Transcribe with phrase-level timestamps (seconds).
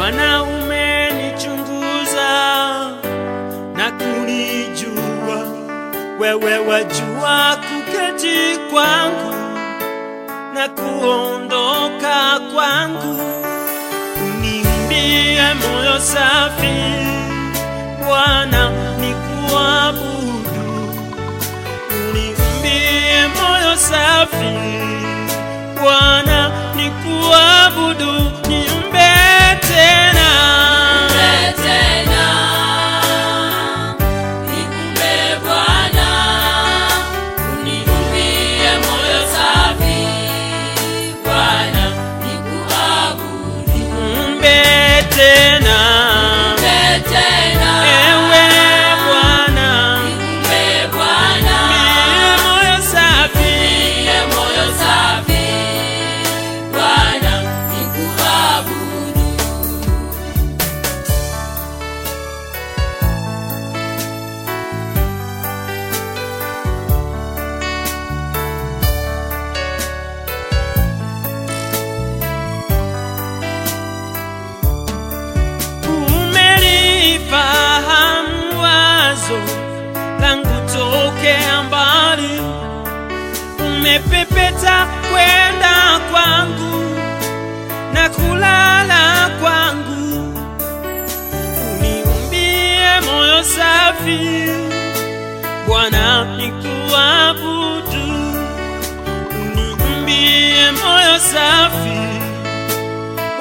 [0.00, 2.30] Bwana umenichunguza
[3.76, 5.38] na kunijua,
[6.20, 9.34] wewe wajua kuketi kwangu
[10.54, 13.20] na kuondoka kwangu.
[14.24, 16.80] Unimbie moyo safi
[18.06, 18.70] Bwana,
[19.00, 20.68] nikuabudu.
[22.10, 24.54] Unimbie moyo safi
[25.82, 28.30] Bwana, nikuabudu.
[79.30, 79.40] Wazo
[80.20, 82.40] langu tokea mbali,
[83.66, 86.84] umepepeta kwenda kwangu
[87.94, 90.34] na kulala kwangu.
[91.72, 94.50] Uniumbie moyo safi
[95.66, 98.06] Bwana, nikuabudu.
[99.30, 102.00] Uniumbie moyo safi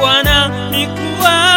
[0.00, 1.47] Bwana, nikuabudu.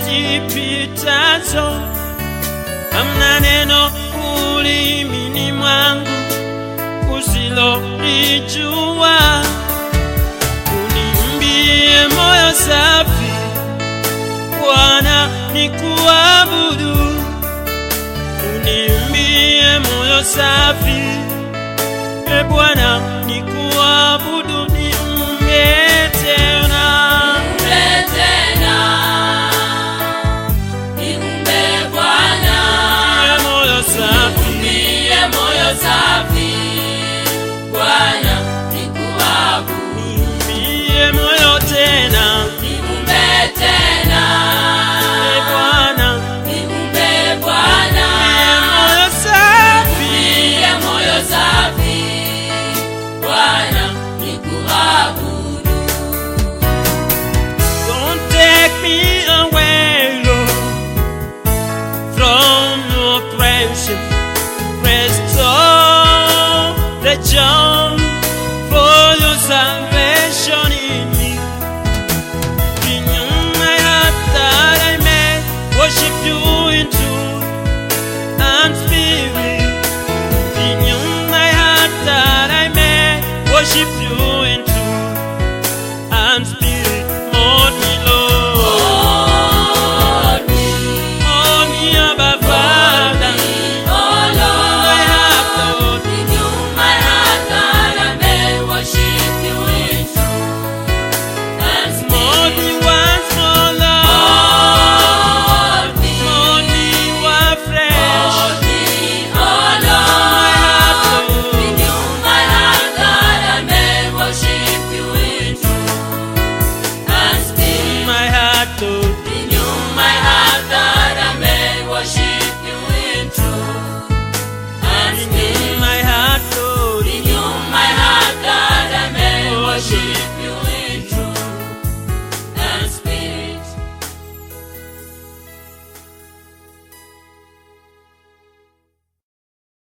[0.00, 1.72] Zote nijipitazo,
[2.92, 3.90] hamna neno
[4.56, 6.08] ulimini mwangu
[7.18, 9.18] usilolijua.
[10.84, 13.30] Uniumbie moyo safi
[14.60, 16.96] Bwana, nikuabudu.
[18.56, 21.00] Uniumbie moyo safi
[22.40, 24.39] e Bwana, nikuabudu.
[64.82, 67.89] rest all the joy.